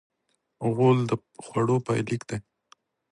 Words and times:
غول 0.75 0.99
د 1.09 1.11
خوړو 1.45 1.77
پای 1.85 1.99
لیک 2.09 2.21
دی. 2.29 2.37